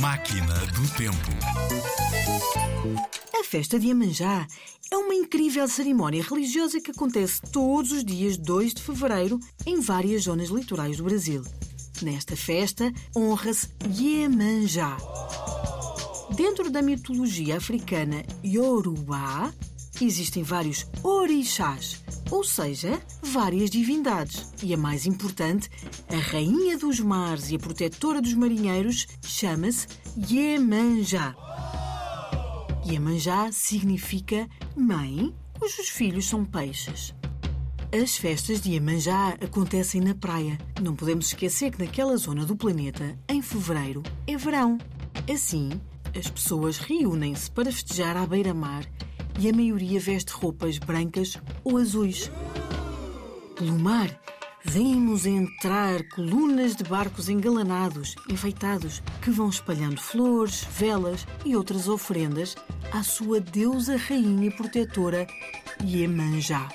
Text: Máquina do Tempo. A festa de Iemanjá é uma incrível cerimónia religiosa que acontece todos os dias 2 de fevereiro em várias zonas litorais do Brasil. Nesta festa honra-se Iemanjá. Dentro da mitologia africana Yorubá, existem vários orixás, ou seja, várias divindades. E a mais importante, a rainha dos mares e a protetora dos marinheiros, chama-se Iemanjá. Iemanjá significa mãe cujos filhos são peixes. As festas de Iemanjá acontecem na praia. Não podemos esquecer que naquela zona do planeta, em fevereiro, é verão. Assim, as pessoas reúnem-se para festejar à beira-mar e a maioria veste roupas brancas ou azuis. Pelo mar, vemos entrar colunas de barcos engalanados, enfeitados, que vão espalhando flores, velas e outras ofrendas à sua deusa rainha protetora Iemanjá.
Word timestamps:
Máquina 0.00 0.54
do 0.54 0.88
Tempo. 0.96 1.30
A 3.38 3.44
festa 3.44 3.78
de 3.78 3.88
Iemanjá 3.88 4.46
é 4.90 4.96
uma 4.96 5.14
incrível 5.14 5.68
cerimónia 5.68 6.22
religiosa 6.22 6.80
que 6.80 6.90
acontece 6.90 7.42
todos 7.52 7.92
os 7.92 8.02
dias 8.02 8.38
2 8.38 8.72
de 8.72 8.82
fevereiro 8.82 9.38
em 9.66 9.78
várias 9.78 10.22
zonas 10.22 10.48
litorais 10.48 10.96
do 10.96 11.04
Brasil. 11.04 11.42
Nesta 12.00 12.34
festa 12.34 12.90
honra-se 13.14 13.68
Iemanjá. 13.94 14.96
Dentro 16.34 16.70
da 16.70 16.80
mitologia 16.80 17.58
africana 17.58 18.24
Yorubá, 18.42 19.52
existem 20.00 20.42
vários 20.42 20.86
orixás, 21.02 22.00
ou 22.30 22.44
seja, 22.44 23.00
várias 23.22 23.70
divindades. 23.70 24.52
E 24.62 24.72
a 24.72 24.76
mais 24.76 25.06
importante, 25.06 25.68
a 26.08 26.16
rainha 26.16 26.78
dos 26.78 27.00
mares 27.00 27.50
e 27.50 27.56
a 27.56 27.58
protetora 27.58 28.22
dos 28.22 28.34
marinheiros, 28.34 29.06
chama-se 29.22 29.86
Iemanjá. 30.30 31.34
Iemanjá 32.86 33.50
significa 33.52 34.48
mãe 34.76 35.34
cujos 35.58 35.88
filhos 35.88 36.26
são 36.26 36.44
peixes. 36.44 37.14
As 37.92 38.16
festas 38.16 38.60
de 38.60 38.70
Iemanjá 38.70 39.36
acontecem 39.42 40.00
na 40.00 40.14
praia. 40.14 40.56
Não 40.80 40.94
podemos 40.94 41.26
esquecer 41.26 41.72
que 41.72 41.84
naquela 41.84 42.16
zona 42.16 42.46
do 42.46 42.56
planeta, 42.56 43.18
em 43.28 43.42
fevereiro, 43.42 44.02
é 44.26 44.36
verão. 44.36 44.78
Assim, 45.30 45.70
as 46.16 46.30
pessoas 46.30 46.78
reúnem-se 46.78 47.50
para 47.50 47.70
festejar 47.70 48.16
à 48.16 48.26
beira-mar 48.26 48.84
e 49.40 49.48
a 49.48 49.52
maioria 49.54 49.98
veste 49.98 50.32
roupas 50.32 50.76
brancas 50.76 51.38
ou 51.64 51.78
azuis. 51.78 52.30
Pelo 53.56 53.78
mar, 53.78 54.10
vemos 54.62 55.24
entrar 55.24 56.06
colunas 56.10 56.76
de 56.76 56.84
barcos 56.84 57.30
engalanados, 57.30 58.14
enfeitados, 58.28 59.02
que 59.22 59.30
vão 59.30 59.48
espalhando 59.48 59.98
flores, 59.98 60.66
velas 60.70 61.26
e 61.44 61.56
outras 61.56 61.88
ofrendas 61.88 62.54
à 62.92 63.02
sua 63.02 63.40
deusa 63.40 63.96
rainha 63.96 64.50
protetora 64.50 65.26
Iemanjá. 65.82 66.68